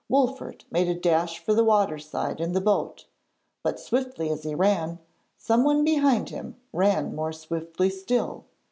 [0.09, 3.05] Wolfert made a dash for the water side and the boat,
[3.61, 4.97] but, swiftly as he ran,
[5.37, 8.45] someone behind him ran more swiftly still.